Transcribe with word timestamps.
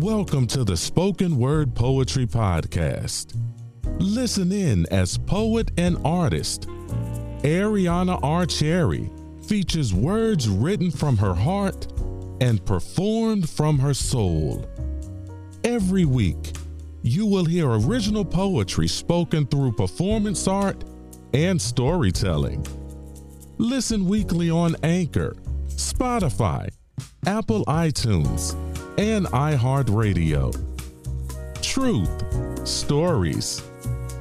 Welcome 0.00 0.46
to 0.48 0.62
the 0.62 0.76
Spoken 0.76 1.38
Word 1.38 1.74
Poetry 1.74 2.24
Podcast. 2.24 3.36
Listen 3.98 4.52
in 4.52 4.86
as 4.92 5.18
poet 5.18 5.72
and 5.76 5.98
artist 6.04 6.68
Ariana 7.42 8.20
R. 8.22 8.46
Cherry 8.46 9.10
features 9.48 9.92
words 9.92 10.48
written 10.48 10.92
from 10.92 11.16
her 11.16 11.34
heart 11.34 11.88
and 12.40 12.64
performed 12.64 13.50
from 13.50 13.80
her 13.80 13.92
soul. 13.92 14.64
Every 15.64 16.04
week, 16.04 16.52
you 17.02 17.26
will 17.26 17.44
hear 17.44 17.68
original 17.68 18.24
poetry 18.24 18.86
spoken 18.86 19.48
through 19.48 19.72
performance 19.72 20.46
art 20.46 20.84
and 21.34 21.60
storytelling. 21.60 22.64
Listen 23.56 24.06
weekly 24.06 24.48
on 24.48 24.76
Anchor, 24.84 25.34
Spotify, 25.66 26.68
Apple 27.26 27.64
iTunes, 27.64 28.54
and 28.98 29.26
iHeartRadio. 29.26 30.52
Truth, 31.62 32.66
stories, 32.66 33.62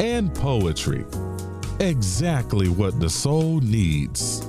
and 0.00 0.34
poetry. 0.34 1.04
Exactly 1.78 2.68
what 2.68 2.98
the 2.98 3.08
soul 3.08 3.60
needs. 3.60 4.40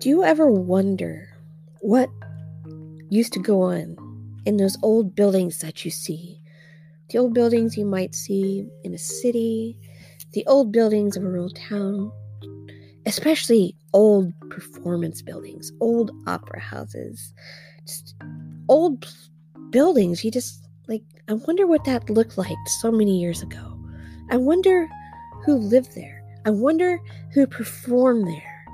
Do 0.00 0.08
you 0.08 0.22
ever 0.22 0.48
wonder 0.48 1.28
what 1.80 2.08
used 3.10 3.32
to 3.32 3.40
go 3.40 3.62
on 3.62 3.96
in 4.46 4.58
those 4.58 4.78
old 4.80 5.16
buildings 5.16 5.58
that 5.58 5.84
you 5.84 5.90
see? 5.90 6.40
The 7.10 7.18
old 7.18 7.32
buildings 7.32 7.76
you 7.76 7.86
might 7.86 8.14
see 8.14 8.66
in 8.84 8.92
a 8.92 8.98
city, 8.98 9.78
the 10.32 10.44
old 10.46 10.72
buildings 10.72 11.16
of 11.16 11.24
a 11.24 11.26
rural 11.26 11.50
town, 11.50 12.12
especially 13.06 13.74
old 13.94 14.32
performance 14.50 15.22
buildings, 15.22 15.72
old 15.80 16.10
opera 16.26 16.60
houses, 16.60 17.32
just 17.86 18.14
old 18.68 19.06
buildings. 19.70 20.22
You 20.22 20.30
just 20.30 20.68
like, 20.86 21.02
I 21.28 21.32
wonder 21.32 21.66
what 21.66 21.84
that 21.84 22.10
looked 22.10 22.36
like 22.36 22.56
so 22.80 22.92
many 22.92 23.18
years 23.18 23.42
ago. 23.42 23.78
I 24.30 24.36
wonder 24.36 24.86
who 25.44 25.54
lived 25.54 25.94
there. 25.94 26.22
I 26.44 26.50
wonder 26.50 27.00
who 27.32 27.46
performed 27.46 28.26
there. 28.26 28.64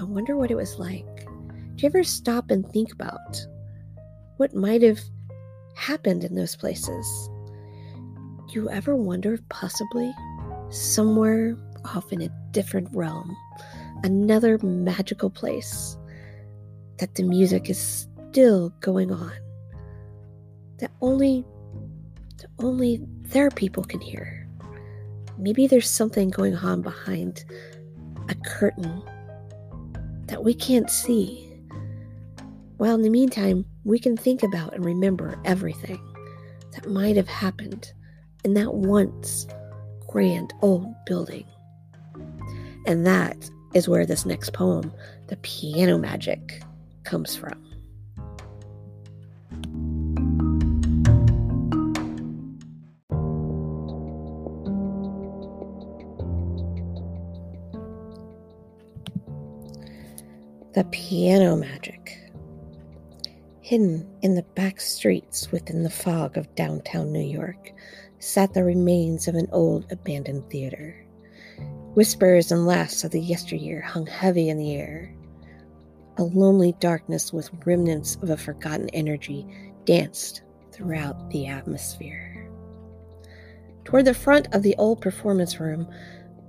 I 0.00 0.04
wonder 0.04 0.36
what 0.36 0.50
it 0.50 0.56
was 0.56 0.78
like. 0.78 1.06
Do 1.26 1.76
you 1.76 1.86
ever 1.88 2.04
stop 2.04 2.50
and 2.50 2.66
think 2.70 2.92
about 2.92 3.46
what 4.38 4.54
might 4.54 4.82
have 4.82 5.00
happened 5.74 6.24
in 6.24 6.34
those 6.34 6.56
places? 6.56 7.28
You 8.52 8.68
ever 8.68 8.94
wonder 8.94 9.32
if 9.32 9.48
possibly 9.48 10.14
somewhere 10.68 11.56
off 11.86 12.12
in 12.12 12.20
a 12.20 12.28
different 12.50 12.86
realm, 12.92 13.34
another 14.04 14.58
magical 14.58 15.30
place, 15.30 15.96
that 16.98 17.14
the 17.14 17.22
music 17.22 17.70
is 17.70 18.06
still 18.28 18.68
going 18.80 19.10
on? 19.10 19.32
That 20.80 20.90
only 21.00 21.46
that 22.42 22.50
only 22.58 23.00
their 23.22 23.48
people 23.48 23.84
can 23.84 24.02
hear. 24.02 24.46
Maybe 25.38 25.66
there's 25.66 25.88
something 25.88 26.28
going 26.28 26.54
on 26.54 26.82
behind 26.82 27.46
a 28.28 28.34
curtain 28.34 29.02
that 30.26 30.44
we 30.44 30.52
can't 30.52 30.90
see. 30.90 31.50
While 32.76 32.96
in 32.96 33.02
the 33.02 33.08
meantime, 33.08 33.64
we 33.84 33.98
can 33.98 34.14
think 34.14 34.42
about 34.42 34.74
and 34.74 34.84
remember 34.84 35.40
everything 35.46 36.00
that 36.72 36.86
might 36.86 37.16
have 37.16 37.28
happened 37.28 37.94
in 38.44 38.54
that 38.54 38.74
once 38.74 39.46
grand 40.08 40.52
old 40.62 40.92
building. 41.06 41.46
And 42.86 43.06
that 43.06 43.48
is 43.74 43.88
where 43.88 44.04
this 44.04 44.26
next 44.26 44.52
poem, 44.52 44.92
The 45.28 45.36
Piano 45.36 45.98
Magic, 45.98 46.62
comes 47.04 47.36
from. 47.36 47.58
The 60.74 60.84
Piano 60.90 61.56
Magic. 61.56 62.18
Hidden 63.60 64.06
in 64.22 64.34
the 64.34 64.42
back 64.54 64.80
streets 64.80 65.52
within 65.52 65.82
the 65.82 65.90
fog 65.90 66.36
of 66.36 66.52
downtown 66.54 67.12
New 67.12 67.20
York 67.20 67.72
sat 68.22 68.54
the 68.54 68.62
remains 68.62 69.26
of 69.26 69.34
an 69.34 69.48
old 69.50 69.84
abandoned 69.90 70.48
theater. 70.48 70.94
Whispers 71.94 72.52
and 72.52 72.66
laughs 72.66 73.02
of 73.02 73.10
the 73.10 73.20
yesteryear 73.20 73.80
hung 73.80 74.06
heavy 74.06 74.48
in 74.48 74.58
the 74.58 74.76
air. 74.76 75.12
A 76.18 76.22
lonely 76.22 76.76
darkness 76.78 77.32
with 77.32 77.50
remnants 77.66 78.16
of 78.22 78.30
a 78.30 78.36
forgotten 78.36 78.88
energy 78.90 79.44
danced 79.86 80.42
throughout 80.70 81.30
the 81.30 81.48
atmosphere. 81.48 82.48
Toward 83.84 84.04
the 84.04 84.14
front 84.14 84.46
of 84.54 84.62
the 84.62 84.76
old 84.78 85.00
performance 85.00 85.58
room 85.58 85.92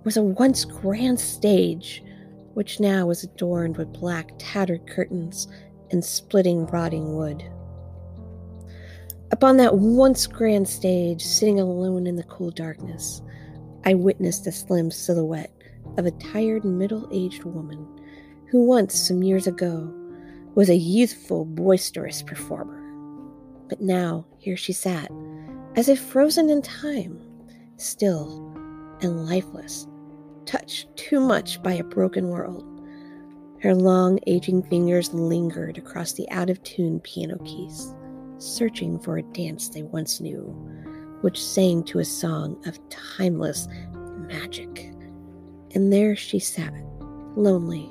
was 0.03 0.15
a 0.15 0.21
once 0.21 0.65
grand 0.65 1.19
stage 1.19 2.03
which 2.53 2.79
now 2.79 3.07
was 3.07 3.23
adorned 3.23 3.77
with 3.77 3.91
black, 3.93 4.31
tattered 4.37 4.85
curtains 4.85 5.47
and 5.89 6.05
splitting, 6.05 6.67
rotting 6.67 7.15
wood. 7.15 7.43
Upon 9.33 9.57
that 9.57 9.79
once 9.79 10.27
grand 10.27 10.69
stage, 10.69 11.23
sitting 11.23 11.59
alone 11.59 12.05
in 12.05 12.17
the 12.17 12.23
cool 12.25 12.51
darkness, 12.51 13.23
I 13.83 13.95
witnessed 13.95 14.43
the 14.43 14.51
slim 14.51 14.91
silhouette 14.91 15.51
of 15.97 16.05
a 16.05 16.11
tired, 16.11 16.63
middle 16.63 17.09
aged 17.11 17.43
woman 17.43 17.87
who 18.51 18.63
once, 18.63 18.93
some 18.93 19.23
years 19.23 19.47
ago, 19.47 19.91
was 20.53 20.69
a 20.69 20.75
youthful, 20.75 21.45
boisterous 21.45 22.21
performer. 22.21 22.79
But 23.69 23.81
now, 23.81 24.27
here 24.37 24.55
she 24.55 24.71
sat, 24.71 25.09
as 25.75 25.89
if 25.89 25.99
frozen 25.99 26.51
in 26.51 26.61
time, 26.61 27.19
still 27.77 28.53
and 29.01 29.25
lifeless, 29.25 29.87
touched 30.45 30.95
too 30.95 31.19
much 31.19 31.59
by 31.63 31.73
a 31.73 31.83
broken 31.83 32.27
world. 32.27 32.65
Her 33.61 33.73
long, 33.73 34.19
aging 34.27 34.61
fingers 34.69 35.11
lingered 35.11 35.79
across 35.79 36.13
the 36.13 36.29
out 36.29 36.51
of 36.51 36.61
tune 36.61 36.99
piano 36.99 37.39
keys, 37.43 37.95
searching 38.37 38.99
for 38.99 39.17
a 39.17 39.23
dance 39.23 39.69
they 39.69 39.83
once 39.83 40.19
knew, 40.19 40.43
which 41.21 41.43
sang 41.43 41.83
to 41.85 41.99
a 41.99 42.05
song 42.05 42.61
of 42.65 42.79
timeless 42.89 43.67
magic. 44.27 44.91
And 45.75 45.91
there 45.91 46.15
she 46.15 46.39
sat, 46.39 46.73
lonely, 47.35 47.89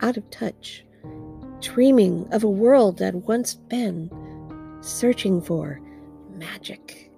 out 0.00 0.16
of 0.16 0.28
touch, 0.30 0.84
dreaming 1.60 2.28
of 2.32 2.44
a 2.44 2.50
world 2.50 2.98
that 2.98 3.14
once 3.14 3.54
been, 3.54 4.10
searching 4.80 5.40
for 5.40 5.80
magic, 6.34 7.10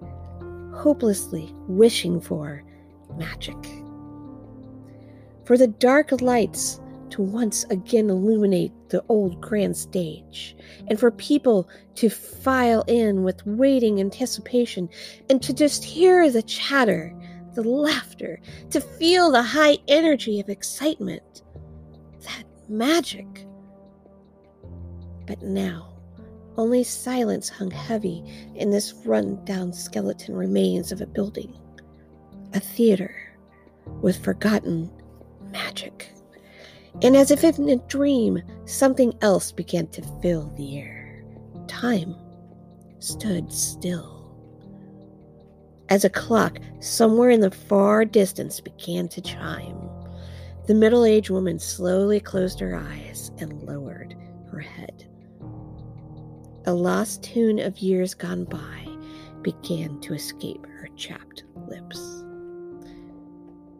hopelessly 0.73 1.53
wishing 1.67 2.21
for 2.21 2.63
magic 3.17 3.57
for 5.49 5.57
the 5.57 5.67
dark 5.67 6.21
lights 6.21 6.79
once 7.19 7.65
again 7.65 8.09
illuminate 8.09 8.71
the 8.89 9.03
old 9.09 9.39
grand 9.41 9.75
stage, 9.75 10.55
and 10.87 10.99
for 10.99 11.11
people 11.11 11.69
to 11.95 12.09
file 12.09 12.83
in 12.87 13.23
with 13.23 13.45
waiting 13.45 13.99
anticipation, 13.99 14.89
and 15.29 15.41
to 15.43 15.53
just 15.53 15.83
hear 15.83 16.31
the 16.31 16.41
chatter, 16.43 17.13
the 17.53 17.63
laughter, 17.63 18.39
to 18.69 18.79
feel 18.79 19.31
the 19.31 19.43
high 19.43 19.77
energy 19.87 20.39
of 20.39 20.49
excitement. 20.49 21.43
That 22.21 22.45
magic. 22.67 23.45
But 25.27 25.41
now, 25.41 25.93
only 26.57 26.83
silence 26.83 27.49
hung 27.49 27.71
heavy 27.71 28.23
in 28.55 28.71
this 28.71 28.93
run 29.05 29.43
down 29.45 29.71
skeleton 29.73 30.35
remains 30.35 30.91
of 30.91 31.01
a 31.01 31.05
building, 31.05 31.57
a 32.53 32.59
theater 32.59 33.15
with 34.01 34.23
forgotten 34.23 34.91
magic. 35.51 36.13
And 37.01 37.15
as 37.15 37.31
if 37.31 37.43
in 37.43 37.69
a 37.69 37.77
dream, 37.77 38.41
something 38.65 39.13
else 39.21 39.51
began 39.51 39.87
to 39.87 40.01
fill 40.21 40.53
the 40.57 40.79
air. 40.79 41.23
Time 41.67 42.15
stood 42.99 43.53
still. 43.53 44.19
As 45.87 46.03
a 46.03 46.09
clock 46.09 46.59
somewhere 46.81 47.29
in 47.29 47.39
the 47.39 47.51
far 47.51 48.03
distance 48.03 48.59
began 48.59 49.07
to 49.09 49.21
chime, 49.21 49.89
the 50.67 50.75
middle 50.75 51.05
aged 51.05 51.29
woman 51.29 51.57
slowly 51.57 52.19
closed 52.19 52.59
her 52.59 52.75
eyes 52.75 53.31
and 53.39 53.63
lowered 53.63 54.15
her 54.51 54.59
head. 54.59 55.07
A 56.65 56.73
lost 56.73 57.23
tune 57.23 57.59
of 57.59 57.79
years 57.79 58.13
gone 58.13 58.43
by 58.43 58.85
began 59.41 59.99
to 60.01 60.13
escape 60.13 60.65
her 60.65 60.89
chapped 60.95 61.45
lips 61.67 62.18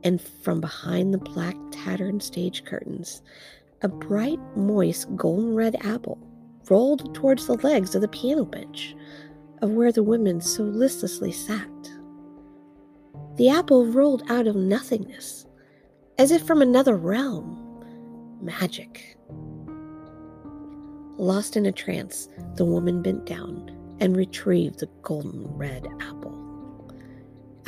and 0.03 0.21
from 0.21 0.61
behind 0.61 1.13
the 1.13 1.17
black 1.17 1.55
tattered 1.71 2.21
stage 2.23 2.63
curtains, 2.65 3.21
a 3.81 3.87
bright, 3.87 4.39
moist, 4.55 5.13
golden 5.15 5.55
red 5.55 5.75
apple 5.85 6.17
rolled 6.69 7.13
towards 7.15 7.47
the 7.47 7.53
legs 7.55 7.95
of 7.95 8.01
the 8.01 8.07
piano 8.07 8.45
bench 8.45 8.95
of 9.61 9.71
where 9.71 9.91
the 9.91 10.03
women 10.03 10.39
so 10.41 10.63
listlessly 10.63 11.31
sat. 11.31 11.67
the 13.37 13.49
apple 13.49 13.85
rolled 13.85 14.23
out 14.29 14.47
of 14.47 14.55
nothingness, 14.55 15.45
as 16.17 16.31
if 16.31 16.43
from 16.45 16.61
another 16.61 16.97
realm. 16.97 17.55
Magic. 18.41 19.17
Lost 21.17 21.55
in 21.57 21.65
a 21.65 21.71
trance, 21.71 22.27
the 22.55 22.65
woman 22.65 23.01
bent 23.01 23.25
down 23.25 23.75
and 24.01 24.15
retrieved 24.15 24.79
the 24.79 24.89
golden 25.01 25.45
red 25.55 25.87
apple. 26.01 26.28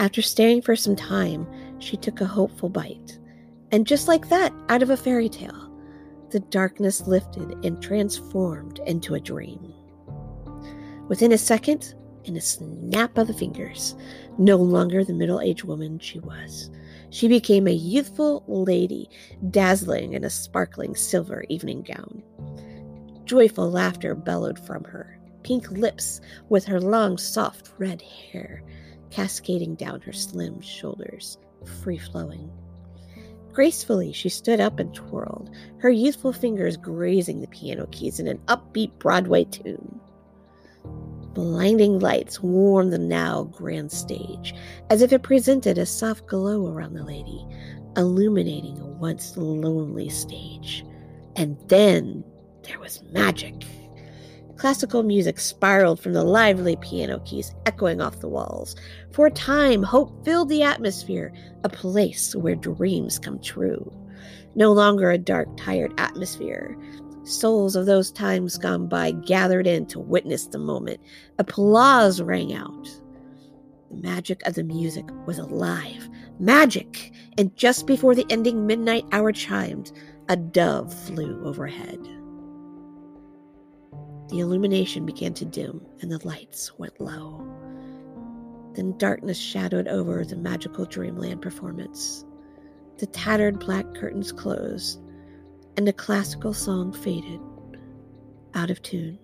After 0.02 0.24
staring 0.24 0.64
for 0.64 0.76
some 0.76 0.96
time, 0.96 1.46
she 1.78 1.96
took 1.96 2.22
a 2.22 2.26
hopeful 2.26 2.70
bite, 2.70 3.20
and 3.72 3.86
just 3.86 4.08
like 4.08 4.30
that, 4.30 4.52
out 4.68 4.82
of 4.82 4.90
a 4.90 4.98
fairy 4.98 5.30
tale, 5.30 5.72
the 6.32 6.40
darkness 6.40 7.06
lifted 7.06 7.64
and 7.64 7.80
transformed 7.80 8.80
into 8.88 9.14
a 9.14 9.20
dream. 9.20 9.72
Within 11.08 11.32
a 11.32 11.38
second, 11.38 11.94
in 12.24 12.36
a 12.36 12.42
snap 12.42 13.16
of 13.20 13.28
the 13.28 13.34
fingers, 13.36 13.94
no 14.40 14.58
longer 14.58 15.04
the 15.04 15.14
middle 15.14 15.40
aged 15.40 15.66
woman 15.66 16.00
she 16.00 16.18
was. 16.20 16.72
She 17.12 17.28
became 17.28 17.68
a 17.68 17.72
youthful 17.72 18.44
lady, 18.48 19.08
dazzling 19.52 20.14
in 20.14 20.24
a 20.24 20.32
sparkling 20.32 20.96
silver 20.96 21.46
evening 21.48 21.84
gown. 21.84 22.24
Joyful 23.26 23.70
laughter 23.70 24.16
bellowed 24.16 24.58
from 24.58 24.84
her, 24.84 25.20
pink 25.44 25.70
lips 25.70 26.22
with 26.50 26.66
her 26.66 26.82
long, 26.82 27.20
soft 27.20 27.72
red 27.78 28.02
hair 28.02 28.64
cascading 29.12 29.76
down 29.76 30.02
her 30.02 30.14
slim 30.14 30.62
shoulders, 30.62 31.38
free 31.84 31.98
flowing. 31.98 32.50
Gracefully, 33.54 34.14
she 34.14 34.30
stood 34.30 34.62
up 34.62 34.80
and 34.80 34.94
twirled, 34.94 35.52
her 35.80 35.90
youthful 35.90 36.32
fingers 36.32 36.78
grazing 36.78 37.42
the 37.42 37.48
piano 37.48 37.86
keys 37.92 38.20
in 38.20 38.28
an 38.28 38.40
upbeat 38.48 38.98
Broadway 38.98 39.44
tune. 39.44 40.00
Blinding 41.34 42.00
lights 42.00 42.42
warmed 42.42 42.92
the 42.92 42.98
now 42.98 43.44
grand 43.44 43.92
stage, 43.92 44.54
as 44.90 45.02
if 45.02 45.12
it 45.14 45.24
presented 45.24 45.78
a 45.78 45.86
soft 45.86 46.28
glow 46.28 46.68
around 46.68 46.94
the 46.94 47.04
lady, 47.04 47.46
illuminating 47.98 48.80
a 48.80 48.86
once 48.86 49.36
lonely 49.38 50.10
stage. 50.10 50.86
And 51.36 51.58
then 51.68 52.24
there 52.64 52.80
was 52.80 53.04
magic. 53.12 53.56
Classical 54.58 55.04
music 55.04 55.40
spiraled 55.40 56.00
from 56.00 56.14
the 56.14 56.24
lively 56.24 56.76
piano 56.76 57.20
keys, 57.26 57.54
echoing 57.66 58.02
off 58.02 58.20
the 58.20 58.30
walls. 58.30 58.76
For 59.12 59.28
a 59.28 59.32
time, 59.32 59.82
hope 59.84 60.24
filled 60.24 60.50
the 60.50 60.64
atmosphere, 60.64 61.34
a 61.64 61.70
place 61.70 62.36
where 62.36 62.56
dreams 62.56 63.18
come 63.18 63.40
true. 63.40 63.92
No 64.56 64.72
longer 64.72 65.10
a 65.10 65.18
dark, 65.18 65.50
tired 65.58 65.94
atmosphere. 65.98 66.78
Souls 67.24 67.76
of 67.76 67.86
those 67.86 68.12
times 68.12 68.58
gone 68.58 68.88
by 68.88 69.12
gathered 69.12 69.68
in 69.68 69.86
to 69.88 70.00
witness 70.00 70.48
the 70.48 70.58
moment. 70.58 71.00
Applause 71.40 72.22
rang 72.22 72.54
out. 72.54 72.88
The 73.90 73.98
magic 73.98 74.42
of 74.48 74.56
the 74.56 74.64
music 74.64 75.06
was 75.26 75.38
alive. 75.38 76.10
Magic! 76.40 77.14
And 77.38 77.56
just 77.56 77.86
before 77.86 78.16
the 78.16 78.26
ending 78.30 78.66
midnight 78.66 79.06
hour 79.12 79.32
chimed, 79.32 79.92
a 80.30 80.36
dove 80.36 80.94
flew 80.94 81.44
overhead. 81.46 82.00
The 84.32 84.40
illumination 84.40 85.06
began 85.06 85.34
to 85.36 85.46
dim 85.46 85.86
and 86.02 86.10
the 86.10 86.26
lights 86.26 86.80
went 86.80 87.02
low. 87.02 87.46
Then 88.76 88.98
darkness 88.98 89.38
shadowed 89.38 89.90
over 89.90 90.24
the 90.24 90.38
magical 90.38 90.86
dreamland 90.86 91.42
performance. 91.42 92.24
The 92.98 93.08
tattered 93.08 93.60
black 93.60 93.94
curtains 93.94 94.32
closed, 94.32 95.02
and 95.76 95.86
the 95.86 95.92
classical 95.92 96.54
song 96.54 96.94
faded, 96.94 97.42
out 98.54 98.70
of 98.70 98.82
tune. 98.82 99.20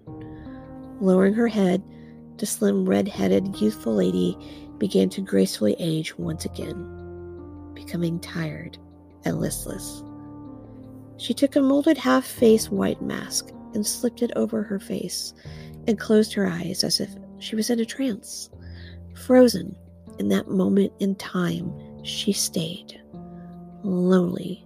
Lowering 0.99 1.35
her 1.35 1.47
head, 1.47 1.81
the 2.37 2.45
slim 2.45 2.87
red 2.87 3.07
headed 3.07 3.61
youthful 3.61 3.95
lady 3.95 4.37
began 4.77 5.07
to 5.11 5.21
gracefully 5.21 5.77
age 5.79 6.17
once 6.17 6.43
again, 6.43 7.71
becoming 7.73 8.19
tired 8.19 8.77
and 9.23 9.39
listless. 9.39 10.03
She 11.15 11.33
took 11.33 11.55
a 11.55 11.61
molded 11.61 11.97
half 11.97 12.25
face 12.25 12.69
white 12.69 13.01
mask 13.01 13.51
and 13.73 13.85
slipped 13.85 14.21
it 14.21 14.31
over 14.35 14.63
her 14.63 14.79
face 14.79 15.33
and 15.87 15.99
closed 15.99 16.33
her 16.33 16.47
eyes 16.47 16.83
as 16.83 16.99
if 16.99 17.09
she 17.39 17.55
was 17.55 17.69
in 17.69 17.79
a 17.79 17.85
trance. 17.85 18.49
Frozen 19.13 19.75
in 20.19 20.29
that 20.29 20.49
moment 20.49 20.91
in 20.99 21.15
time, 21.15 21.71
she 22.03 22.33
stayed, 22.33 22.99
lonely, 23.83 24.65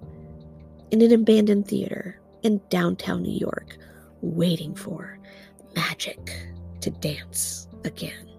in 0.92 1.02
an 1.02 1.12
abandoned 1.12 1.68
theater 1.68 2.20
in 2.44 2.62
downtown 2.70 3.24
New 3.24 3.38
York, 3.38 3.78
waiting 4.22 4.76
for 4.76 5.20
magic 5.76 6.34
to 6.82 6.90
dance 6.90 7.68
again. 7.84 8.31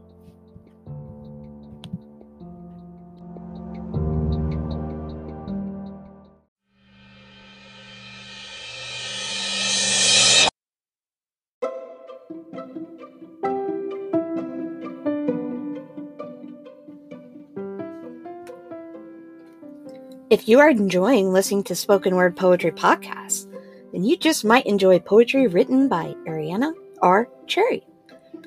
If 20.33 20.49
you 20.49 20.59
are 20.61 20.71
enjoying 20.71 21.31
listening 21.31 21.63
to 21.65 21.75
spoken 21.75 22.17
word 22.17 22.39
poetry 22.39 22.73
podcasts, 22.73 23.47
then 23.93 24.03
you 24.03 24.17
just 24.17 24.47
might 24.47 24.65
enjoy 24.65 24.99
poetry 24.99 25.47
written 25.47 25.91
by 25.91 26.15
Ariana 26.27 26.73
R. 27.03 27.29
Cherry. 27.47 27.87